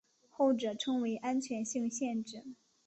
[0.31, 2.43] 后者称为安全性限制。